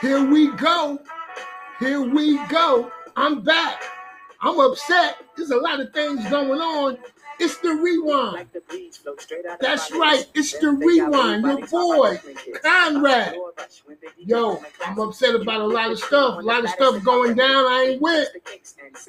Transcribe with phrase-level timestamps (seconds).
[0.00, 0.98] Here we go.
[1.78, 2.90] Here we go.
[3.16, 3.82] I'm back.
[4.40, 5.16] I'm upset.
[5.36, 6.96] There's a lot of things going on.
[7.38, 8.48] It's the rewind.
[9.60, 10.26] That's right.
[10.34, 11.44] It's the rewind.
[11.44, 12.20] Your boy,
[12.62, 13.34] Conrad.
[14.18, 16.38] Yo, I'm upset about a lot of stuff.
[16.38, 17.64] A lot of stuff going down.
[17.66, 18.28] I ain't with.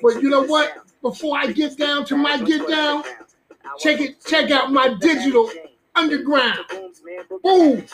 [0.01, 0.77] But you know what?
[1.01, 3.03] Before I get down to my get down,
[3.79, 4.23] check it.
[4.25, 5.49] Check out my digital
[5.95, 6.65] underground.
[7.43, 7.85] Boom.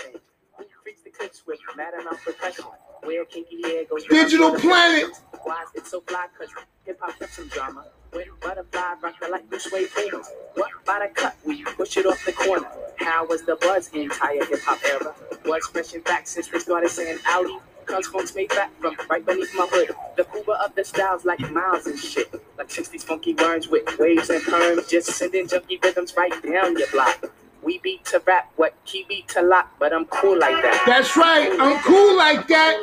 [4.10, 5.12] Digital Planet.
[5.44, 6.28] Why is it so fly?
[6.38, 6.50] Cause
[6.86, 7.86] hip hop got some drama.
[8.12, 10.30] When butterfly rock the like this way famous.
[10.56, 11.36] What by the cut?
[11.46, 12.68] We push it off the corner.
[12.98, 15.16] How was the buzz entire hip hop era?
[15.46, 17.58] Was fresh and back since we started saying Audi.
[17.86, 19.96] Cause folks made back from right beneath my hood.
[20.18, 22.30] The Cuba of the styles like miles and shit.
[22.58, 24.90] Like 60s funky worms with waves and perms.
[24.90, 27.32] Just sending junky rhythms right down your block.
[27.64, 30.84] We beat to rap, what key beat to lock, but I'm cool like that.
[30.86, 32.82] That's right, I'm cool like that.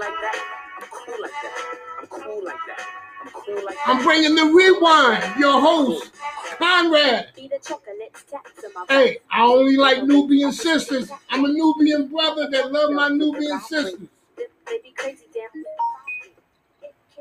[0.80, 1.64] I'm cool like that.
[2.00, 2.86] I'm cool like that.
[3.22, 3.84] I'm cool like that.
[3.86, 5.38] I'm bringing the rewind.
[5.38, 6.10] Your host,
[6.58, 7.28] Conrad.
[8.88, 11.10] Hey, I only like Nubian sisters.
[11.30, 14.08] I'm a Nubian brother that love my Nubian sisters.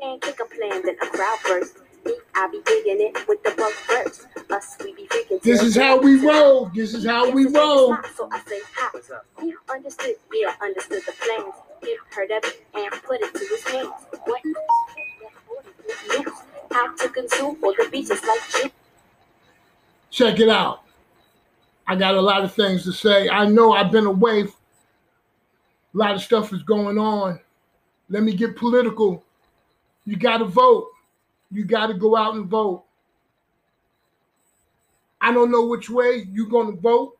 [0.00, 1.78] Can't kick a plan, then a crowd burst.
[2.34, 4.26] I be digging it with the bug first.
[4.50, 5.40] Us, we be freaking.
[5.42, 6.66] This is how we roll.
[6.74, 7.96] This is how we roll.
[8.14, 8.90] So I say, hi.
[9.40, 11.54] He understood, yeah, understood the plans.
[11.82, 13.92] He heard of it and put it to his hands.
[14.24, 14.40] What?
[16.72, 18.72] How to consume all the beaches like
[20.10, 20.82] Check it out.
[21.86, 23.28] I got a lot of things to say.
[23.28, 24.42] I know I've been away.
[24.42, 24.48] A
[25.92, 27.38] lot of stuff is going on.
[28.08, 29.24] Let me get political.
[30.04, 30.88] You got to vote
[31.54, 32.84] you got to go out and vote.
[35.20, 37.16] I don't know which way you're going to vote,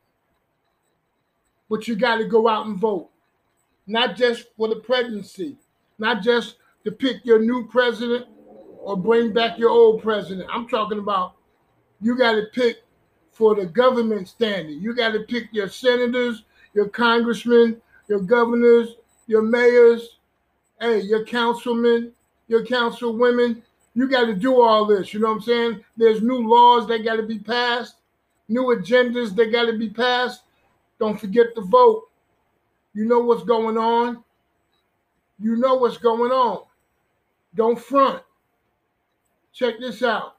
[1.70, 3.08] but you got to go out and vote.
[3.86, 5.56] Not just for the presidency,
[5.98, 8.26] not just to pick your new president
[8.80, 10.48] or bring back your old president.
[10.52, 11.36] I'm talking about
[12.00, 12.82] you got to pick
[13.30, 14.80] for the government standing.
[14.82, 16.44] You got to pick your senators,
[16.74, 18.96] your congressmen, your governors,
[19.26, 20.18] your mayors,
[20.80, 22.12] hey, your councilmen,
[22.48, 23.62] your councilwomen.
[23.94, 25.14] You got to do all this.
[25.14, 25.84] You know what I'm saying?
[25.96, 27.96] There's new laws that got to be passed,
[28.48, 30.42] new agendas that got to be passed.
[30.98, 32.08] Don't forget to vote.
[32.92, 34.22] You know what's going on.
[35.40, 36.64] You know what's going on.
[37.54, 38.22] Don't front.
[39.52, 40.36] Check this out.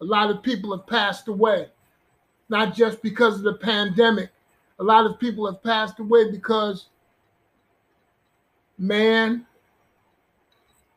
[0.00, 1.68] A lot of people have passed away,
[2.48, 4.30] not just because of the pandemic.
[4.78, 6.86] A lot of people have passed away because,
[8.78, 9.46] man,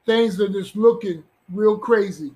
[0.05, 1.23] things are just looking
[1.53, 2.31] real crazy.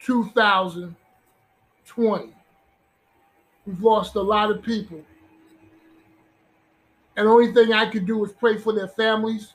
[0.00, 2.34] 2020.
[3.66, 5.02] We've lost a lot of people.
[7.16, 9.52] And the only thing I could do is pray for their families.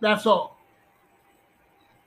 [0.00, 0.56] That's all.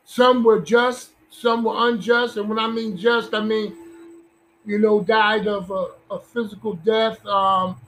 [0.05, 2.37] Some were just, some were unjust.
[2.37, 3.75] And when I mean just, I mean,
[4.65, 7.79] you know, died of a, a physical death, um,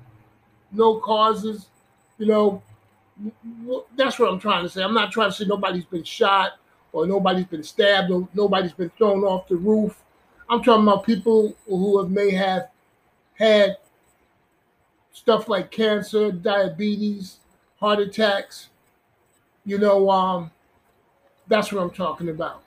[0.71, 1.67] no causes,
[2.17, 2.61] you know,
[3.95, 4.83] that's what I'm trying to say.
[4.83, 6.53] I'm not trying to say nobody's been shot
[6.91, 10.01] or nobody's been stabbed or nobody's been thrown off the roof.
[10.49, 12.69] I'm talking about people who have, may have
[13.35, 13.77] had
[15.11, 17.37] stuff like cancer, diabetes,
[17.79, 18.69] heart attacks.
[19.65, 20.51] You know, um,
[21.47, 22.63] that's what I'm talking about.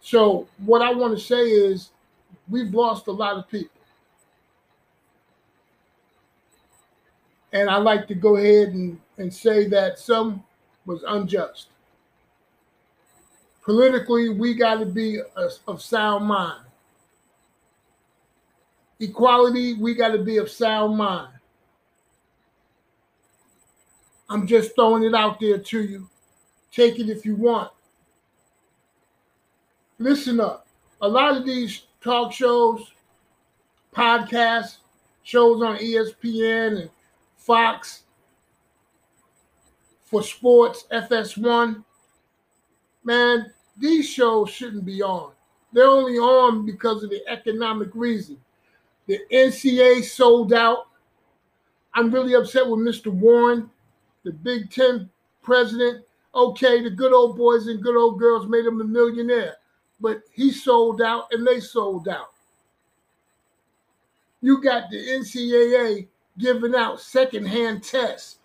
[0.00, 1.90] So, what I want to say is
[2.48, 3.70] we've lost a lot of people.
[7.52, 10.42] And I like to go ahead and, and say that some
[10.84, 11.68] was unjust.
[13.64, 15.20] Politically, we got to be
[15.66, 16.64] of sound mind.
[19.00, 21.32] Equality, we got to be of sound mind.
[24.28, 26.08] I'm just throwing it out there to you.
[26.72, 27.70] Take it if you want.
[29.98, 30.66] Listen up.
[31.00, 32.92] A lot of these talk shows,
[33.94, 34.78] podcasts,
[35.22, 36.90] shows on ESPN and
[37.36, 38.04] Fox,
[40.16, 41.84] for sports, FS1.
[43.04, 45.32] Man, these shows shouldn't be on.
[45.74, 48.38] They're only on because of the economic reason.
[49.08, 50.86] The NCAA sold out.
[51.92, 53.12] I'm really upset with Mr.
[53.12, 53.68] Warren,
[54.24, 55.10] the Big Ten
[55.42, 56.02] president.
[56.34, 59.56] Okay, the good old boys and good old girls made him a millionaire,
[60.00, 62.32] but he sold out and they sold out.
[64.40, 66.08] You got the NCAA
[66.38, 68.38] giving out secondhand tests.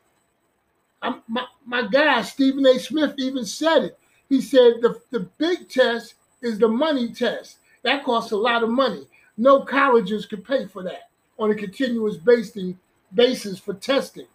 [1.01, 2.79] I'm, my, my guy, Stephen A.
[2.79, 3.99] Smith, even said it.
[4.29, 7.57] He said the, the big test is the money test.
[7.83, 9.07] That costs a lot of money.
[9.37, 11.09] No colleges could pay for that
[11.39, 12.77] on a continuous basing,
[13.13, 14.27] basis for testing.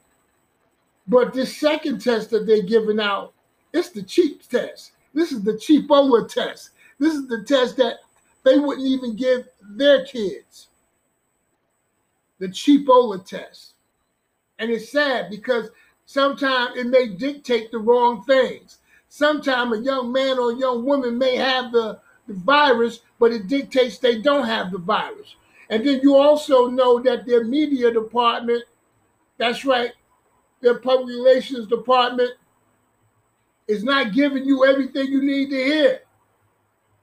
[1.06, 3.32] But this second test that they're giving out,
[3.72, 4.92] it's the cheap test.
[5.14, 6.70] This is the cheap cheapola test.
[6.98, 7.98] This is the test that
[8.44, 10.68] they wouldn't even give their kids.
[12.38, 13.74] The cheap cheapola test.
[14.58, 15.70] And it's sad because
[16.06, 18.78] sometimes it may dictate the wrong things.
[19.08, 23.46] Sometimes a young man or a young woman may have the, the virus, but it
[23.48, 25.36] dictates they don't have the virus.
[25.68, 28.64] And then you also know that their media department,
[29.36, 29.92] that's right,
[30.60, 32.30] their public relations department
[33.68, 36.00] is not giving you everything you need to hear.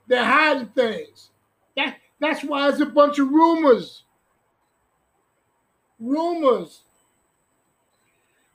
[0.07, 1.29] They're hiding things.
[1.75, 4.03] That, that's why it's a bunch of rumors.
[5.99, 6.81] Rumors.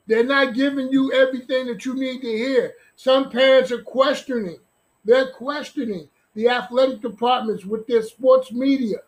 [0.08, 2.74] They're not giving you everything that you need to hear.
[2.96, 4.58] Some parents are questioning.
[5.04, 8.98] They're questioning the athletic departments with their sports media,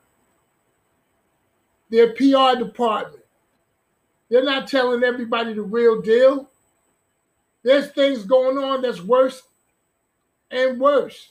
[1.89, 3.25] their PR department.
[4.29, 6.51] They're not telling everybody the real deal.
[7.63, 9.43] There's things going on that's worse
[10.51, 11.31] and worse.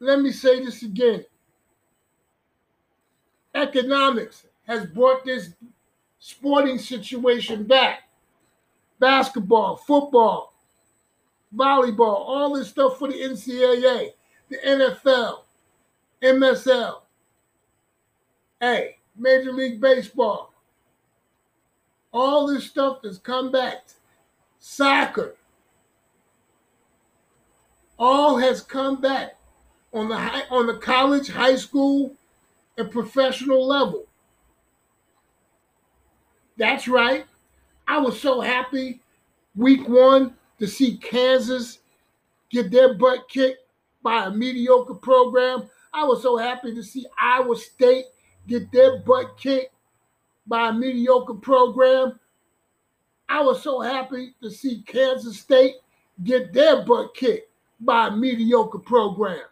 [0.00, 1.24] Let me say this again.
[3.54, 5.50] Economics has brought this
[6.18, 8.08] sporting situation back.
[8.98, 10.52] Basketball, football,
[11.54, 14.10] volleyball, all this stuff for the NCAA,
[14.48, 15.42] the NFL,
[16.20, 17.02] MSL,
[18.60, 20.52] hey, Major League Baseball.
[22.12, 23.84] All this stuff has come back.
[24.58, 25.36] Soccer.
[27.98, 29.36] All has come back
[29.92, 32.14] on the high, on the college, high school,
[32.76, 34.07] and professional level.
[36.58, 37.24] That's right.
[37.86, 39.00] I was so happy
[39.54, 41.78] week one to see Kansas
[42.50, 43.64] get their butt kicked
[44.02, 45.70] by a mediocre program.
[45.94, 48.06] I was so happy to see Iowa State
[48.48, 49.72] get their butt kicked
[50.46, 52.18] by a mediocre program.
[53.28, 55.76] I was so happy to see Kansas State
[56.24, 57.50] get their butt kicked
[57.80, 59.44] by a mediocre program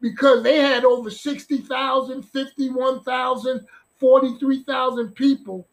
[0.00, 3.66] because they had over 60,000, 51,000,
[3.98, 5.66] 43,000 people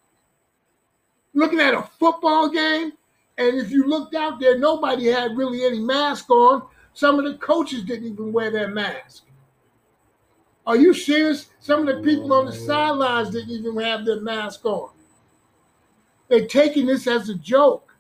[1.36, 2.94] looking at a football game.
[3.38, 6.64] And if you looked out there, nobody had really any mask on.
[6.94, 9.24] Some of the coaches didn't even wear their mask.
[10.66, 11.50] Are you serious?
[11.60, 14.90] Some of the people on the sidelines didn't even have their mask on.
[16.30, 17.94] They're taking this as a joke.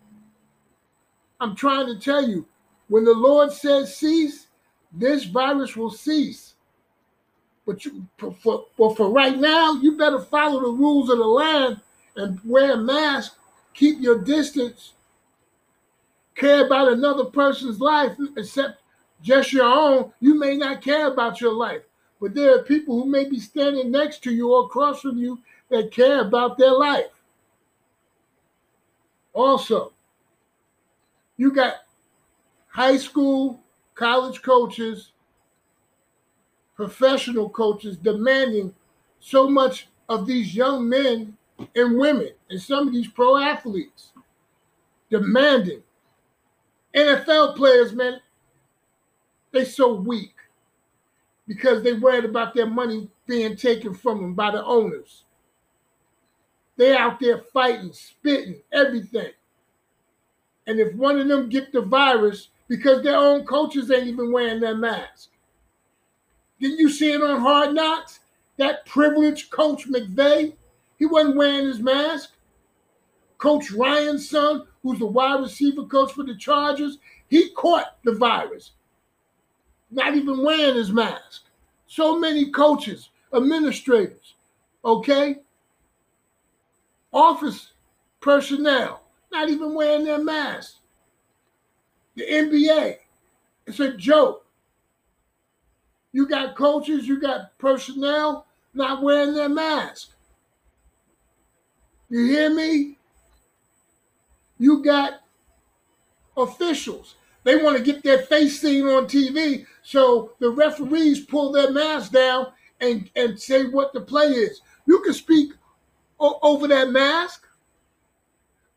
[1.39, 2.47] I'm trying to tell you,
[2.87, 4.47] when the Lord says cease,
[4.91, 6.55] this virus will cease.
[7.67, 8.31] But you, for,
[8.77, 11.81] for, for right now, you better follow the rules of the land
[12.15, 13.35] and wear a mask,
[13.73, 14.93] keep your distance,
[16.35, 18.81] care about another person's life except
[19.21, 20.13] just your own.
[20.19, 21.81] You may not care about your life,
[22.21, 25.39] but there are people who may be standing next to you or across from you
[25.69, 27.11] that care about their life.
[29.33, 29.91] Also,
[31.37, 31.75] you got
[32.67, 33.61] high school,
[33.93, 35.11] college coaches,
[36.75, 38.73] professional coaches demanding
[39.19, 41.35] so much of these young men
[41.75, 44.11] and women and some of these pro athletes
[45.09, 45.83] demanding
[46.95, 48.19] NFL players, man,
[49.51, 50.33] they so weak
[51.47, 55.23] because they worried about their money being taken from them by the owners.
[56.77, 59.31] They out there fighting, spitting, everything.
[60.67, 64.59] And if one of them get the virus because their own coaches ain't even wearing
[64.59, 65.29] their mask.
[66.59, 68.19] Didn't you see it on Hard Knocks?
[68.57, 70.53] That privileged coach McVay,
[70.97, 72.31] he wasn't wearing his mask.
[73.37, 76.97] Coach Ryan's son, who's the wide receiver coach for the Chargers,
[77.27, 78.71] he caught the virus,
[79.91, 81.43] not even wearing his mask.
[81.87, 84.35] So many coaches, administrators,
[84.83, 85.37] okay?
[87.11, 87.73] Office
[88.21, 90.79] personnel, not even wearing their masks.
[92.15, 92.97] The NBA,
[93.67, 94.45] it's a joke.
[96.13, 100.14] You got coaches, you got personnel not wearing their mask.
[102.09, 102.97] You hear me?
[104.57, 105.21] You got
[106.37, 107.15] officials.
[107.43, 112.11] They want to get their face seen on TV, so the referees pull their mask
[112.11, 112.47] down
[112.81, 114.61] and, and say what the play is.
[114.87, 115.53] You can speak
[116.19, 117.45] o- over that mask.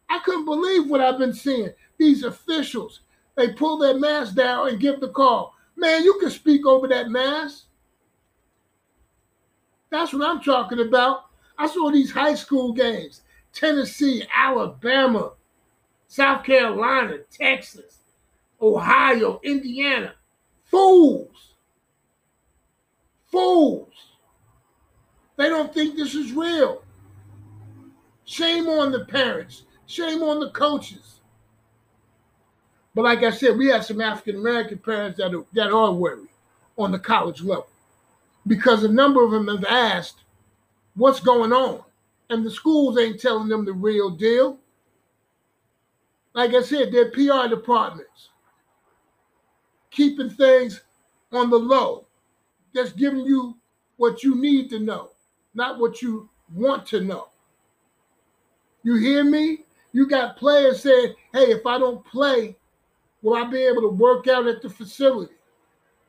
[0.09, 1.71] I couldn't believe what I've been seeing.
[1.99, 3.01] These officials,
[3.37, 5.55] they pull their mask down and give the call.
[5.77, 7.65] Man, you can speak over that mask.
[9.91, 11.28] That's what I'm talking about.
[11.59, 13.23] I saw these high school games
[13.53, 15.33] Tennessee, Alabama,
[16.07, 17.99] South Carolina, Texas,
[18.61, 20.15] Ohio, Indiana.
[20.65, 21.55] Fools.
[23.27, 23.93] Fools.
[25.37, 26.83] They don't think this is real.
[28.25, 31.21] Shame on the parents Shame on the coaches.
[32.95, 36.29] But like I said, we have some African American parents that are, that are worried
[36.77, 37.69] on the college level
[38.47, 40.25] because a number of them have asked
[40.99, 41.83] what's going on,
[42.29, 44.59] and the schools ain't telling them the real deal.
[46.35, 48.31] Like I said, their PR departments
[49.91, 50.83] keeping things
[51.33, 52.07] on the low,
[52.75, 53.57] just giving you
[53.97, 55.11] what you need to know,
[55.55, 57.29] not what you want to know.
[58.83, 59.65] You hear me?
[59.93, 62.57] You got players saying, hey, if I don't play,
[63.23, 65.35] will I be able to work out at the facility?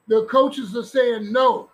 [0.08, 1.70] The coaches are saying no.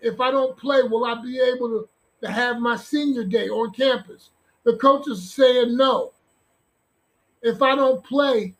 [0.00, 1.88] If I don't play, will I be able to,
[2.22, 4.30] to have my senior day on campus?
[4.64, 6.12] The coaches are saying no.
[7.42, 8.54] If I don't play,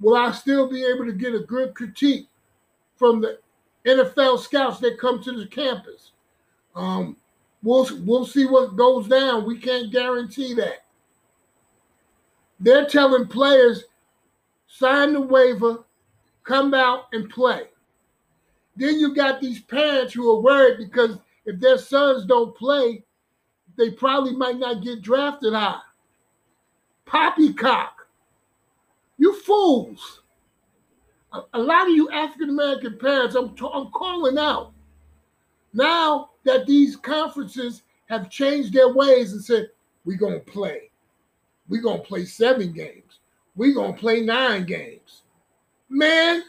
[0.00, 2.28] will I still be able to get a good critique
[2.96, 3.38] from the
[3.86, 6.12] NFL scouts that come to the campus?
[6.74, 7.16] Um,
[7.62, 9.46] we'll we'll see what goes down.
[9.46, 10.84] We can't guarantee that.
[12.60, 13.84] They're telling players
[14.66, 15.84] sign the waiver,
[16.44, 17.62] come out and play.
[18.78, 23.04] Then you got these parents who are worried because if their sons don't play,
[23.76, 25.80] they probably might not get drafted high.
[27.04, 28.06] Poppycock.
[29.18, 30.22] You fools.
[31.32, 34.72] A, a lot of you African American parents, I'm, t- I'm calling out.
[35.72, 39.70] Now that these conferences have changed their ways and said,
[40.04, 40.90] we're going to play.
[41.68, 43.18] We're going to play seven games.
[43.56, 45.22] We're going to play nine games.
[45.88, 46.44] Man.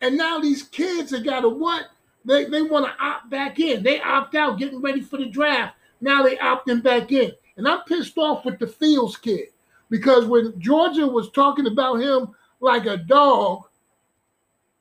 [0.00, 1.86] And now these kids have got to what?
[2.24, 3.82] They, they want to opt back in.
[3.82, 5.76] They opt out getting ready for the draft.
[6.00, 7.32] Now they opting back in.
[7.56, 9.48] And I'm pissed off with the Fields kid
[9.88, 12.28] because when Georgia was talking about him
[12.60, 13.62] like a dog,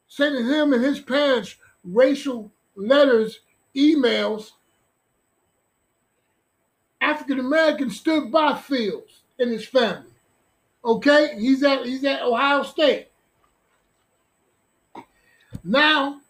[0.07, 3.39] sending him and his parents racial letters,
[3.75, 4.51] emails,
[6.99, 10.09] African Americans stood by Fields and his family.
[10.83, 13.07] Okay, he's at he's at Ohio State.
[15.65, 16.21] Now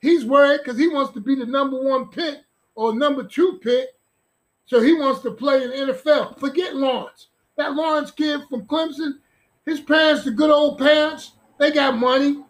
[0.00, 2.38] he's worried because he wants to be the number one pick
[2.74, 3.88] or number two pick
[4.66, 6.38] so he wants to play in NFL.
[6.38, 7.28] Forget Lawrence.
[7.56, 9.18] That Lawrence kid from Clemson,
[9.66, 12.42] his parents, the good old parents, they got money.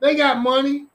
[0.00, 0.86] They got money.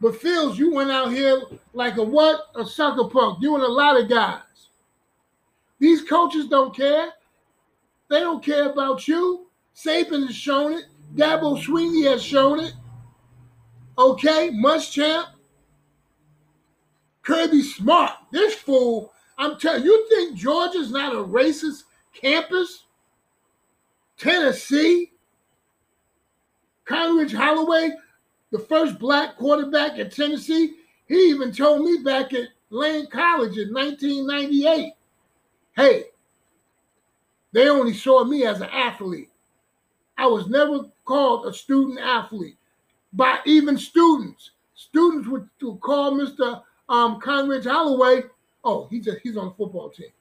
[0.00, 2.46] But Fields, you went out here like a what?
[2.54, 3.38] A sucker punk.
[3.42, 4.42] You and a lot of guys.
[5.80, 7.08] These coaches don't care.
[8.08, 9.48] They don't care about you.
[9.74, 10.84] Saban has shown it.
[11.14, 12.72] Dabo Swinney has shown it.
[13.98, 15.26] Okay, Muschamp.
[17.22, 18.12] Kirby Smart.
[18.30, 21.82] This fool, I'm telling you, think Georgia's not a racist
[22.14, 22.84] campus?
[24.16, 25.12] Tennessee?
[26.84, 27.90] Condredge Holloway,
[28.50, 30.76] the first black quarterback at Tennessee,
[31.06, 34.92] he even told me back at Lane College in 1998,
[35.76, 36.04] hey,
[37.52, 39.28] they only saw me as an athlete.
[40.16, 42.57] I was never called a student athlete
[43.18, 44.52] by even students.
[44.76, 48.22] Students would, would call Mr um, Condredge Holloway,
[48.62, 50.12] oh, he's a, he's on the football team.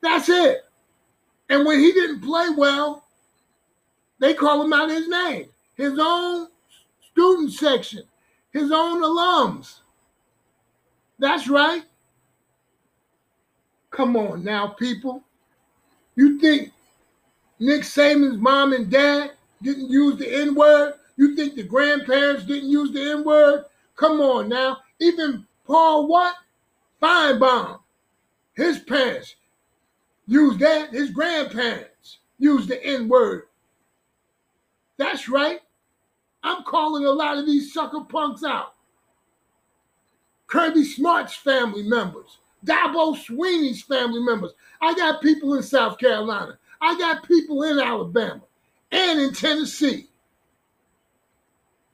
[0.00, 0.64] That's it.
[1.50, 3.04] And when he didn't play well,
[4.20, 5.46] they call him out his name.
[5.74, 6.46] His own
[7.10, 8.04] student section,
[8.52, 9.80] his own alums.
[11.18, 11.82] That's right.
[13.90, 15.24] Come on now, people.
[16.14, 16.70] You think
[17.58, 20.94] Nick Saban's mom and dad didn't use the N word?
[21.16, 23.64] You think the grandparents didn't use the N word?
[23.96, 24.78] Come on now.
[25.00, 26.34] Even Paul what?
[27.02, 27.80] Finebaum.
[28.54, 29.34] His parents
[30.26, 30.90] used that.
[30.90, 33.44] His grandparents used the N word.
[34.98, 35.60] That's right.
[36.42, 38.74] I'm calling a lot of these sucker punks out.
[40.46, 44.52] Kirby Smart's family members, Dabo Swinney's family members.
[44.80, 46.56] I got people in South Carolina.
[46.80, 48.42] I got people in Alabama
[48.92, 50.08] and in Tennessee.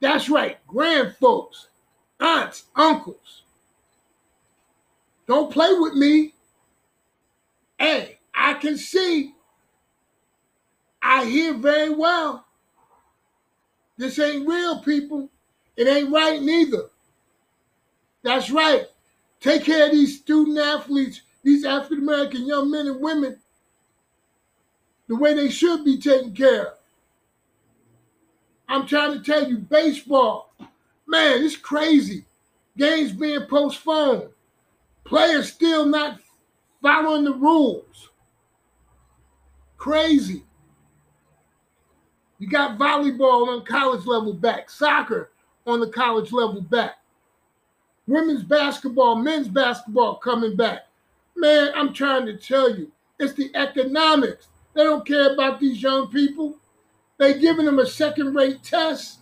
[0.02, 1.68] That's right, grand folks,
[2.18, 3.44] aunts, uncles.
[5.28, 6.34] Don't play with me.
[7.78, 9.32] Hey, I can see.
[11.00, 12.44] I hear very well.
[13.96, 15.30] This ain't real, people.
[15.76, 16.86] It ain't right neither.
[18.24, 18.86] That's right.
[19.38, 23.38] Take care of these student athletes, these African American young men and women,
[25.06, 26.81] the way they should be taken care of.
[28.72, 30.50] I'm trying to tell you, baseball,
[31.06, 32.24] man, it's crazy.
[32.78, 34.30] Games being postponed.
[35.04, 36.20] Players still not
[36.80, 38.08] following the rules.
[39.76, 40.42] Crazy.
[42.38, 45.32] You got volleyball on college level back, soccer
[45.66, 46.94] on the college level back,
[48.06, 50.86] women's basketball, men's basketball coming back.
[51.36, 54.48] Man, I'm trying to tell you, It's the economics.
[54.72, 56.56] They don't care about these young people.
[57.22, 59.20] They giving them a second rate test.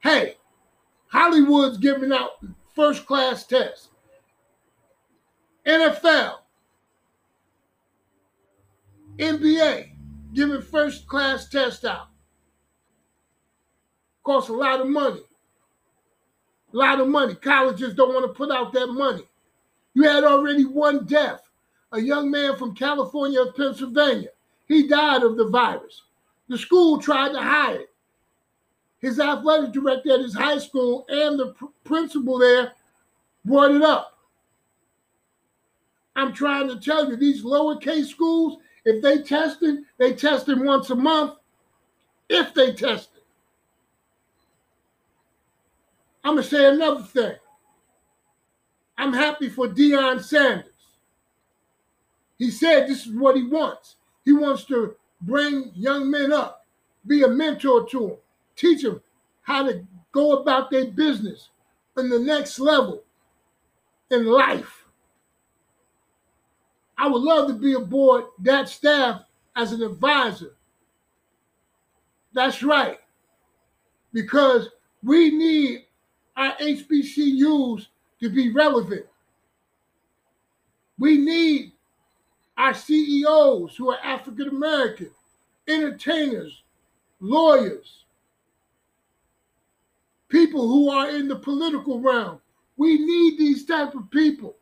[0.00, 0.34] Hey,
[1.06, 3.90] Hollywood's giving out first class tests.
[5.64, 6.38] NFL,
[9.16, 9.90] NBA,
[10.34, 12.08] giving first class tests out.
[14.24, 15.22] Costs a lot of money.
[16.74, 17.36] A lot of money.
[17.36, 19.22] Colleges don't want to put out that money.
[19.94, 21.48] You had already one death,
[21.92, 24.30] a young man from California or Pennsylvania.
[24.66, 26.02] He died of the virus.
[26.50, 27.90] The school tried to hide it.
[28.98, 32.72] His athletic director at his high school and the pr- principal there
[33.44, 34.18] brought it up.
[36.16, 40.96] I'm trying to tell you, these lowercase schools, if they tested, they tested once a
[40.96, 41.34] month.
[42.28, 43.22] If they tested.
[46.24, 47.36] I'm gonna say another thing.
[48.98, 50.66] I'm happy for Deion Sanders.
[52.38, 53.94] He said this is what he wants.
[54.24, 56.66] He wants to bring young men up,
[57.06, 58.16] be a mentor to them,
[58.56, 59.00] teach them
[59.42, 61.50] how to go about their business
[61.96, 63.02] in the next level
[64.10, 64.84] in life.
[66.98, 69.22] I would love to be aboard that staff
[69.56, 70.54] as an advisor.
[72.32, 72.98] That's right.
[74.12, 74.68] Because
[75.02, 75.86] we need
[76.36, 77.86] our HBCUs
[78.20, 79.06] to be relevant.
[80.98, 81.72] We need
[82.60, 85.10] our CEOs who are African American,
[85.66, 86.62] entertainers,
[87.18, 88.04] lawyers,
[90.28, 92.38] people who are in the political realm.
[92.76, 94.56] We need these type of people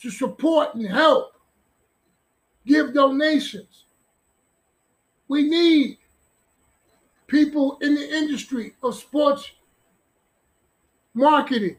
[0.00, 1.34] to support and help,
[2.66, 3.84] give donations.
[5.28, 5.98] We need
[7.26, 9.50] people in the industry of sports
[11.12, 11.76] marketing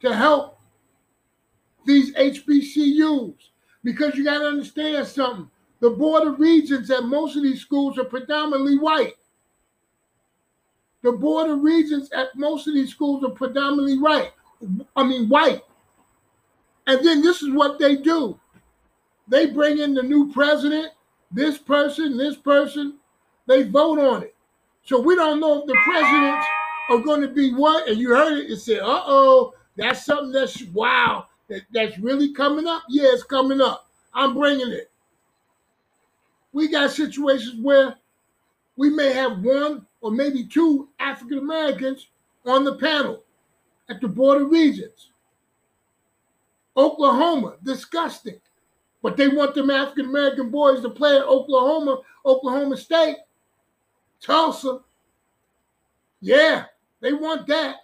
[0.00, 0.58] to help
[1.86, 3.34] these HBCUs
[3.84, 5.50] because you got to understand something.
[5.80, 9.14] The Board of Regents at most of these schools are predominantly white.
[11.02, 14.32] The Board of Regents at most of these schools are predominantly white.
[14.96, 15.62] I mean, white.
[16.86, 18.38] And then this is what they do
[19.28, 20.92] they bring in the new president,
[21.30, 22.94] this person, this person,
[23.46, 24.34] they vote on it.
[24.84, 26.46] So we don't know if the presidents
[26.90, 30.32] are going to be what, and you heard it, it said, uh oh, that's something
[30.32, 32.82] that's wow, that, that's really coming up.
[32.88, 33.88] Yeah, it's coming up.
[34.14, 34.90] I'm bringing it.
[36.52, 37.96] We got situations where
[38.76, 42.08] we may have one or maybe two African Americans
[42.46, 43.24] on the panel
[43.88, 45.10] at the Board of Regents.
[46.76, 48.40] Oklahoma, disgusting.
[49.02, 53.16] But they want them African American boys to play at Oklahoma, Oklahoma State,
[54.20, 54.80] Tulsa.
[56.20, 56.64] Yeah,
[57.00, 57.76] they want that.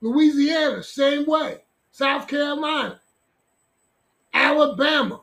[0.00, 1.62] Louisiana, same way.
[1.98, 3.00] South Carolina,
[4.32, 5.20] Alabama.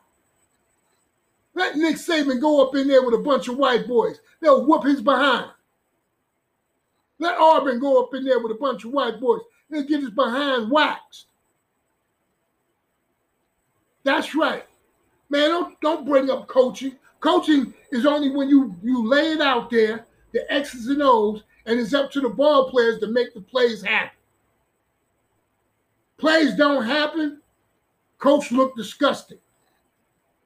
[1.53, 4.19] Let Nick Saban go up in there with a bunch of white boys.
[4.41, 5.51] They'll whoop his behind.
[7.17, 9.39] Let Auburn go up in there with a bunch of white boys.
[9.69, 11.27] They'll get his behind waxed.
[14.03, 14.65] That's right.
[15.29, 16.97] Man, don't, don't bring up coaching.
[17.21, 21.79] Coaching is only when you, you lay it out there, the X's and O's, and
[21.79, 24.17] it's up to the ball players to make the plays happen.
[26.17, 27.41] Plays don't happen,
[28.17, 29.39] coach look disgusting.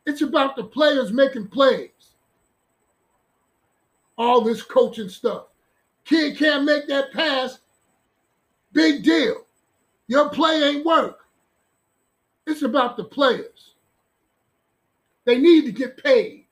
[0.05, 2.15] It's about the players making plays.
[4.17, 5.45] All this coaching stuff.
[6.03, 7.59] Kid can't make that pass.
[8.73, 9.45] Big deal.
[10.07, 11.19] Your play ain't work.
[12.47, 13.75] It's about the players.
[15.25, 16.47] They need to get paid.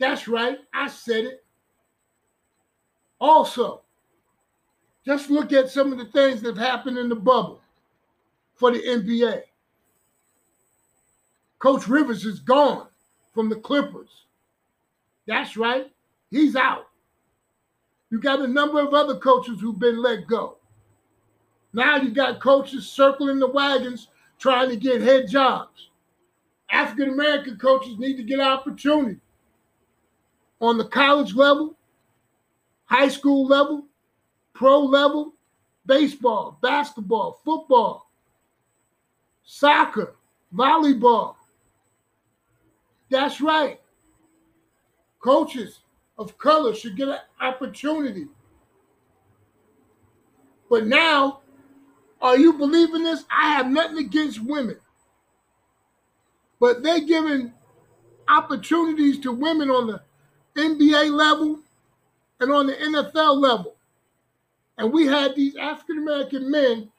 [0.00, 0.58] That's right.
[0.74, 1.44] I said it.
[3.20, 3.83] Also,
[5.04, 7.60] just look at some of the things that have happened in the bubble
[8.54, 9.42] for the NBA.
[11.58, 12.86] Coach Rivers is gone
[13.32, 14.26] from the Clippers.
[15.26, 15.90] That's right.
[16.30, 16.88] He's out.
[18.10, 20.56] You got a number of other coaches who've been let go.
[21.72, 25.90] Now you got coaches circling the wagons trying to get head jobs.
[26.70, 29.20] African American coaches need to get opportunity
[30.60, 31.76] on the college level,
[32.84, 33.86] high school level,
[34.54, 35.34] pro level,
[35.84, 38.10] baseball, basketball, football,
[39.42, 40.14] soccer,
[40.54, 41.34] volleyball.
[43.10, 43.80] That's right.
[45.20, 45.80] Coaches
[46.16, 48.26] of color should get an opportunity.
[50.70, 51.40] But now,
[52.20, 53.24] are you believing this?
[53.30, 54.78] I have nothing against women.
[56.60, 57.52] But they're giving
[58.28, 60.02] opportunities to women on the
[60.56, 61.60] NBA level
[62.40, 63.73] and on the NFL level.
[64.78, 66.90] And we had these African American men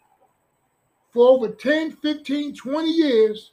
[1.11, 3.51] for over 10, 15, 20 years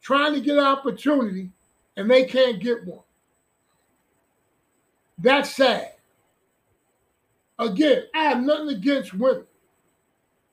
[0.00, 1.50] trying to get an opportunity
[1.96, 3.02] and they can't get one.
[5.18, 5.92] That's sad.
[7.58, 9.44] Again, I have nothing against women,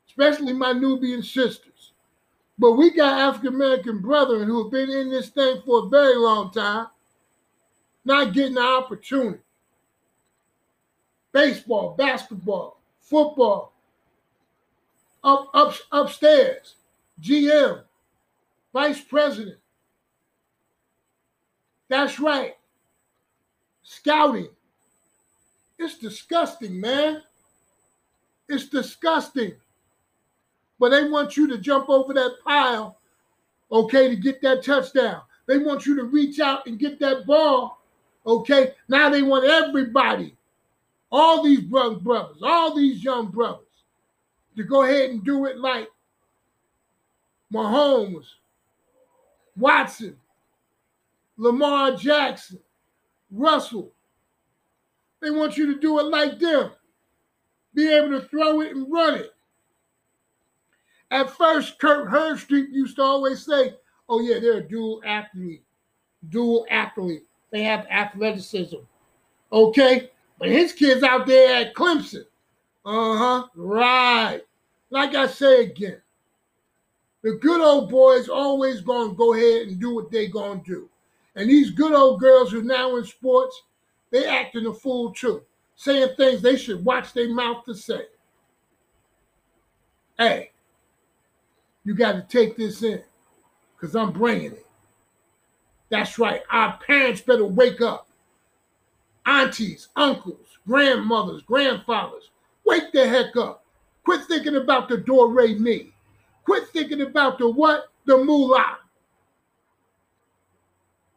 [0.07, 1.91] especially my Nubian sisters.
[2.57, 6.15] But we got African American brethren who have been in this thing for a very
[6.15, 6.87] long time,
[8.03, 9.39] not getting the opportunity.
[11.31, 12.74] Baseball, basketball,
[13.05, 13.73] football,
[15.23, 16.75] up, up upstairs,
[17.21, 17.81] GM,
[18.73, 19.57] vice president.
[21.87, 22.55] That's right.
[23.83, 24.49] Scouting.
[25.77, 27.21] It's disgusting, man.
[28.49, 29.53] It's disgusting.
[30.79, 32.97] But they want you to jump over that pile,
[33.71, 35.21] okay, to get that touchdown.
[35.47, 37.81] They want you to reach out and get that ball,
[38.25, 38.73] okay?
[38.87, 40.35] Now they want everybody,
[41.15, 43.61] all these brothers, all these young brothers,
[44.57, 45.87] to go ahead and do it like
[47.53, 48.25] Mahomes,
[49.55, 50.17] Watson,
[51.37, 52.59] Lamar Jackson,
[53.31, 53.93] Russell.
[55.21, 56.71] They want you to do it like them.
[57.73, 59.33] Be able to throw it and run it.
[61.11, 63.75] At first, Kirk Herbstreit used to always say,
[64.09, 65.63] Oh, yeah, they're a dual athlete.
[66.27, 67.23] Dual athlete.
[67.51, 68.79] They have athleticism.
[69.53, 70.09] Okay?
[70.39, 72.25] But his kids out there at Clemson.
[72.85, 73.47] Uh-huh.
[73.55, 74.41] Right.
[74.89, 76.01] Like I say again,
[77.23, 80.89] the good old boys always gonna go ahead and do what they gonna do.
[81.35, 83.63] And these good old girls who now in sports,
[84.11, 85.41] they acting a fool too,
[85.75, 88.05] saying things they should watch their mouth to say.
[90.17, 90.51] Hey,
[91.83, 93.01] you got to take this in
[93.75, 94.65] because I'm bringing it.
[95.89, 96.41] That's right.
[96.51, 98.07] Our parents better wake up.
[99.25, 102.29] Aunties, uncles, grandmothers, grandfathers,
[102.65, 103.65] wake the heck up.
[104.03, 105.91] Quit thinking about the do re mi.
[106.45, 107.91] Quit thinking about the what?
[108.05, 108.77] The moolah.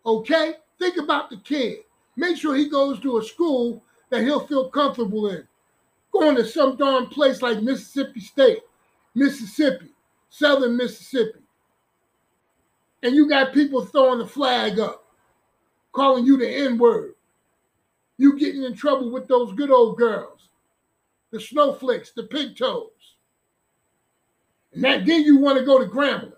[0.07, 0.55] Okay?
[0.79, 1.79] Think about the kid.
[2.17, 5.47] Make sure he goes to a school that he'll feel comfortable in.
[6.13, 8.63] Going to some darn place like Mississippi State,
[9.15, 9.91] Mississippi,
[10.31, 11.41] Southern Mississippi.
[13.03, 15.05] And you got people throwing the flag up,
[15.93, 17.15] calling you the N word.
[18.19, 20.51] You getting in trouble with those good old girls,
[21.31, 22.91] the snowflakes, the pigtoes.
[24.73, 26.33] And that, then you want to go to Grambling.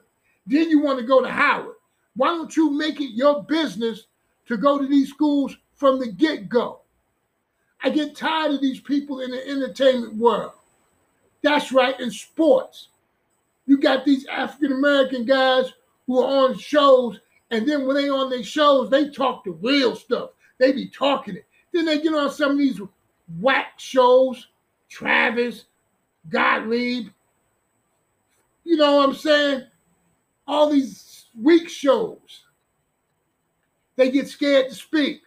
[0.46, 1.76] Then you want to go to Howard.
[2.16, 4.06] Why don't you make it your business
[4.46, 6.80] to go to these schools from the get go?
[7.82, 10.52] I get tired of these people in the entertainment world.
[11.42, 12.88] That's right, in sports.
[13.66, 15.72] You got these African American guys
[16.06, 19.96] who are on shows, and then when they on their shows, they talk the real
[19.96, 20.30] stuff.
[20.58, 21.46] They be talking it.
[21.72, 22.80] Then they get on some of these
[23.38, 24.48] whack shows,
[24.88, 25.64] Travis,
[26.28, 27.08] Gottlieb,
[28.64, 29.64] you know what I'm saying?
[30.46, 32.44] All these weak shows.
[33.96, 35.22] They get scared to speak.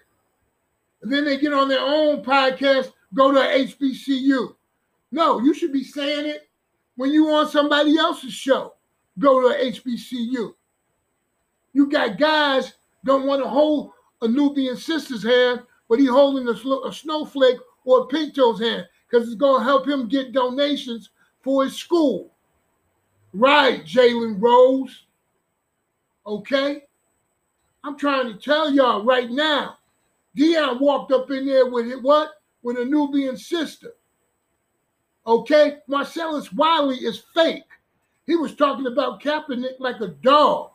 [1.01, 4.56] And then they get on their own podcast, go to HBCU.
[5.12, 6.49] No, you should be saying it
[6.95, 8.75] when you on somebody else's show.
[9.19, 10.53] Go to HBCU.
[11.73, 16.88] You got guys don't want to hold a Nubian sister's hand, but he holding a,
[16.88, 21.10] a snowflake or a pinto's hand because it's going to help him get donations
[21.41, 22.34] for his school.
[23.34, 25.06] Right, Jalen Rose.
[26.26, 26.84] Okay?
[27.84, 29.78] I'm trying to tell y'all right now.
[30.38, 32.32] Deion walked up in there with it, what?
[32.63, 33.93] With a Nubian sister.
[35.28, 35.78] Okay?
[35.88, 37.63] Marcellus Wiley is fake.
[38.26, 40.72] He was talking about Kaepernick like a dog.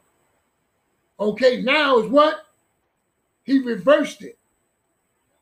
[1.18, 2.47] Okay, now is what?
[3.44, 4.38] He reversed it.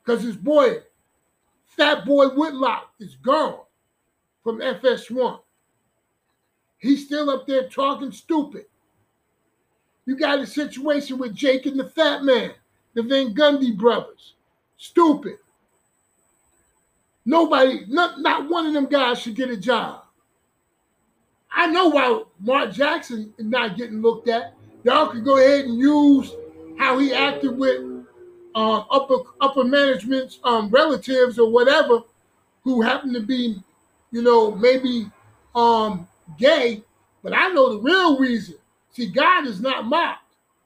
[0.06, 0.76] Because his boy,
[1.66, 3.58] Fat Boy Whitlock, is gone
[4.44, 5.40] from FS1.
[6.78, 8.66] He's still up there talking stupid.
[10.04, 12.52] You got a situation with Jake and the Fat Man,
[12.94, 14.34] the Van Gundy brothers.
[14.76, 15.38] Stupid.
[17.24, 20.04] Nobody, not, not one of them guys should get a job.
[21.50, 24.54] I know why Mark Jackson is not getting looked at.
[24.84, 26.32] Y'all can go ahead and use
[26.78, 27.95] how he acted with
[28.56, 32.00] uh, upper upper management's um, relatives or whatever
[32.64, 33.62] who happen to be,
[34.10, 35.08] you know, maybe
[35.54, 36.82] um, gay,
[37.22, 38.56] but I know the real reason.
[38.92, 40.24] See, God is not mocked.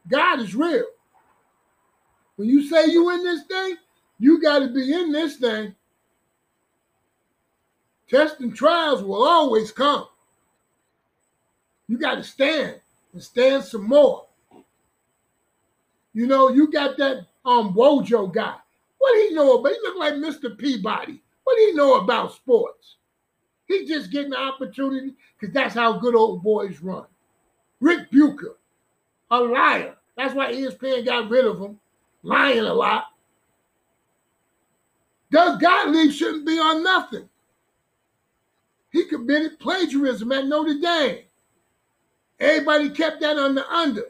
[0.09, 0.85] God is real.
[2.37, 3.76] When you say you in this thing,
[4.20, 5.74] you got to be in this thing.
[8.09, 10.07] Tests and trials will always come.
[11.88, 12.81] You got to stand
[13.12, 14.26] and stand some more.
[16.12, 18.57] You know, you got that um Wojo guy.
[18.98, 19.72] What he know about?
[19.72, 20.57] He look like Mr.
[20.57, 21.22] Peabody.
[21.44, 22.96] What he know about sports?
[23.66, 27.07] He's just getting the opportunity because that's how good old boys run.
[27.81, 28.57] Rick Bucher,
[29.31, 29.94] a liar.
[30.16, 31.79] That's why ESPN got rid of him,
[32.22, 33.05] lying a lot.
[35.31, 37.29] Doug Gottlieb shouldn't be on nothing.
[38.90, 41.24] He committed plagiarism at Notre Dame.
[42.40, 44.07] Everybody kept that on the under.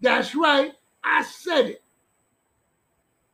[0.00, 0.72] That's right.
[1.02, 1.82] I said it.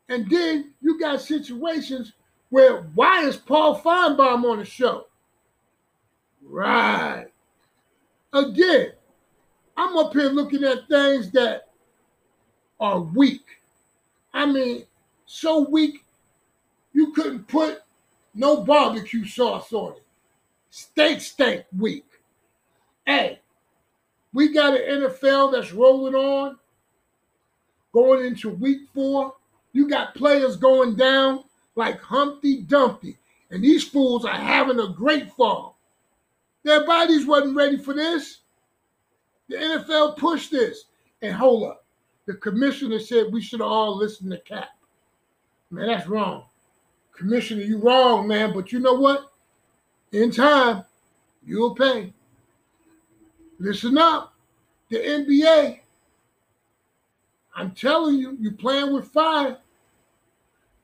[0.08, 2.12] And then you got situations
[2.50, 5.06] where why is Paul Finebaum on the show?
[6.42, 7.26] Right.
[8.32, 8.92] Again,
[9.76, 11.68] I'm up here looking at things that
[12.78, 13.44] are weak.
[14.32, 14.84] I mean,
[15.26, 16.04] so weak
[16.92, 17.82] you couldn't put
[18.34, 20.02] no barbecue sauce on it.
[20.70, 22.04] Steak steak weak.
[23.06, 23.40] Hey,
[24.32, 26.58] we got an NFL that's rolling on,
[27.94, 29.32] going into week four.
[29.72, 31.44] You got players going down
[31.76, 33.16] like Humpty Dumpty,
[33.50, 35.78] and these fools are having a great fall.
[36.64, 38.40] Their bodies wasn't ready for this.
[39.48, 40.84] The NFL pushed this.
[41.22, 41.84] And hold up.
[42.26, 44.68] The commissioner said we should all listen to Cap.
[45.70, 46.44] Man, that's wrong.
[47.16, 48.52] Commissioner, you wrong, man.
[48.52, 49.30] But you know what?
[50.12, 50.84] In time,
[51.46, 52.12] you'll pay.
[53.58, 54.34] Listen up.
[54.90, 55.80] The NBA.
[57.54, 59.58] I'm telling you, you're playing with fire.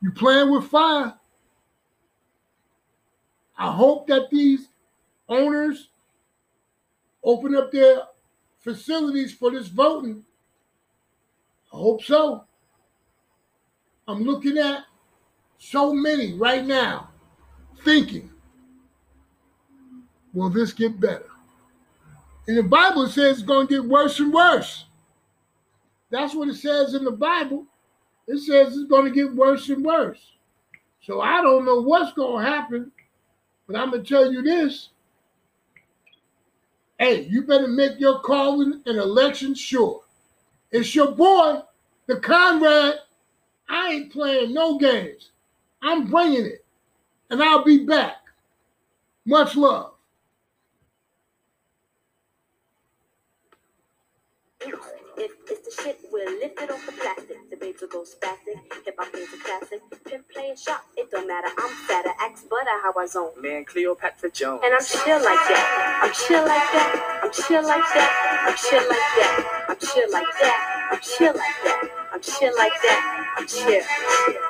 [0.01, 1.15] You're playing with fire.
[3.59, 4.69] I hope that these
[5.29, 5.89] owners
[7.23, 8.03] open up their
[8.61, 10.25] facilities for this voting.
[11.73, 12.45] I hope so.
[14.09, 14.85] I'm looking at
[15.59, 17.11] so many right now
[17.85, 18.31] thinking,
[20.33, 21.27] will this get better?
[22.49, 24.87] And the Bible says it's going to get worse and worse.
[26.11, 27.67] That's what it says in the Bible.
[28.27, 30.21] It says it's going to get worse and worse.
[31.03, 32.93] So I don't know what's going to happen,
[33.67, 34.91] but I'm going to tell you this.
[36.99, 40.03] Hey, you better make your calling and election sure.
[40.71, 41.61] It's your boy,
[42.07, 42.97] the Conrad.
[43.69, 45.31] I ain't playing no games.
[45.83, 46.65] I'm bringing it,
[47.31, 48.17] and I'll be back.
[49.25, 49.93] Much love.
[55.21, 57.37] If it's the shit, we'll lift it off the plastic.
[57.51, 58.57] The babes will go spastic.
[58.87, 59.83] Hip hop is a classic.
[60.07, 61.49] Pimp play a shot, it don't matter.
[61.59, 62.09] I'm fatter.
[62.21, 63.29] Axe butter how I zone.
[63.39, 64.63] Man, Cleopatra Jones.
[64.65, 66.01] And I'm chill like that.
[66.05, 67.21] I'm chill like that.
[67.23, 68.49] I'm chill like that.
[68.49, 69.67] I'm chill like that.
[69.69, 70.89] I'm chill like that.
[70.91, 72.09] I'm chill like that.
[72.15, 73.35] I'm chill like that.
[73.37, 74.50] I'm chill.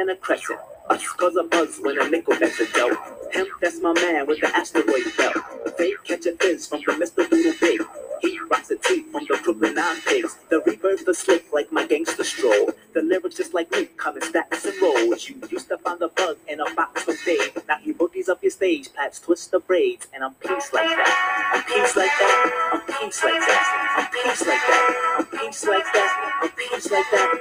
[0.00, 0.58] And a crescent.
[0.88, 2.98] Us cause a buzz when a nickel that's a dope.
[3.32, 5.36] Him, that's my man with the asteroid belt.
[5.78, 7.28] They catch a fizz from the Mr.
[7.28, 7.82] Doodle Big.
[8.22, 10.36] He rocks a tee from the Brooklyn Nine Pigs.
[10.48, 12.70] The reverb, the slick like my gangster stroll.
[12.92, 15.28] The lyrics just like me, coming stacks and rolls.
[15.28, 17.56] You used to find the bug in a box from Dave.
[17.68, 21.52] Now he boogies up your stage, plats twist the braids, and I'm peace like that.
[21.54, 22.70] I'm peace like that.
[22.72, 23.96] I'm peace like that.
[23.96, 25.16] I'm peace like that.
[25.18, 26.40] I'm peace like that.
[26.42, 27.39] I'm peace like that.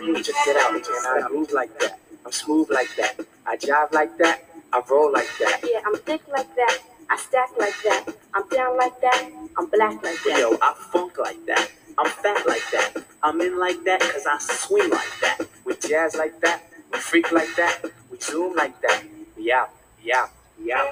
[0.00, 0.68] I'm peace like that.
[0.68, 0.86] I'm peace.
[0.86, 1.98] Check it out, and I move like that.
[2.24, 3.20] I'm smooth like that.
[3.46, 4.44] I jive like that.
[4.72, 5.60] I roll like that.
[5.64, 6.78] Yeah, I'm thick like that.
[7.10, 8.04] I stack like that.
[8.34, 9.30] I'm down like that.
[9.56, 10.38] I'm black like that.
[10.38, 11.70] Yo, I funk like that.
[11.96, 13.02] I'm fat like that.
[13.22, 15.38] I'm in like that cause I swing like that.
[15.64, 16.62] We jazz like that.
[16.92, 17.82] We freak like that.
[18.10, 19.02] We zoom like that.
[19.36, 19.70] We out.
[20.04, 20.30] We out.
[20.60, 20.88] We out.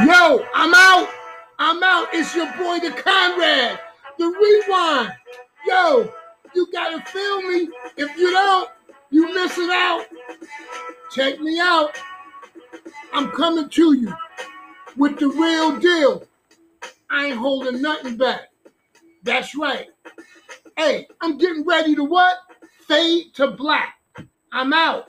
[0.00, 1.08] Yo, I'm out.
[1.58, 2.08] I'm out.
[2.12, 3.78] It's your boy, the Conrad.
[4.18, 5.12] The rewind.
[5.66, 6.12] Yo,
[6.54, 7.68] you gotta feel me.
[7.96, 8.70] If you don't,
[9.10, 10.06] you missing out.
[11.12, 11.96] Check me out.
[13.12, 14.12] I'm coming to you
[14.96, 16.26] with the real deal.
[17.10, 18.50] I ain't holding nothing back.
[19.22, 19.88] That's right.
[20.76, 22.36] Hey, I'm getting ready to what?
[22.86, 23.94] Fade to black.
[24.52, 25.06] I'm out.